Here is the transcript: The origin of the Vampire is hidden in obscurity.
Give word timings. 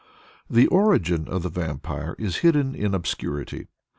The 0.49 0.65
origin 0.65 1.27
of 1.27 1.43
the 1.43 1.49
Vampire 1.49 2.15
is 2.17 2.37
hidden 2.37 2.73
in 2.73 2.95
obscurity. 2.95 3.67